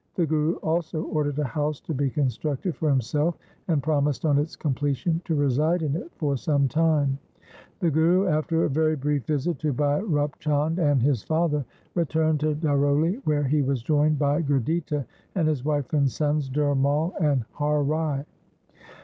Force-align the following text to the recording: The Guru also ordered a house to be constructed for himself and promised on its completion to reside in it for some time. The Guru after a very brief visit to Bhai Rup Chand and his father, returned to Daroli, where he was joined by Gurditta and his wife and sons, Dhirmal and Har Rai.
The 0.15 0.25
Guru 0.25 0.55
also 0.63 1.03
ordered 1.03 1.37
a 1.37 1.43
house 1.43 1.79
to 1.81 1.93
be 1.93 2.09
constructed 2.09 2.75
for 2.75 2.89
himself 2.89 3.37
and 3.67 3.83
promised 3.83 4.25
on 4.25 4.39
its 4.39 4.55
completion 4.55 5.21
to 5.25 5.35
reside 5.35 5.83
in 5.83 5.95
it 5.95 6.09
for 6.15 6.35
some 6.35 6.67
time. 6.67 7.19
The 7.81 7.91
Guru 7.91 8.25
after 8.25 8.63
a 8.65 8.69
very 8.71 8.95
brief 8.95 9.27
visit 9.27 9.59
to 9.59 9.73
Bhai 9.73 10.01
Rup 10.01 10.39
Chand 10.39 10.79
and 10.79 11.03
his 11.03 11.21
father, 11.21 11.65
returned 11.93 12.39
to 12.39 12.55
Daroli, 12.55 13.21
where 13.25 13.43
he 13.43 13.61
was 13.61 13.83
joined 13.83 14.17
by 14.17 14.41
Gurditta 14.41 15.05
and 15.35 15.47
his 15.47 15.63
wife 15.63 15.93
and 15.93 16.09
sons, 16.09 16.49
Dhirmal 16.49 17.13
and 17.19 17.45
Har 17.51 17.83
Rai. 17.83 18.25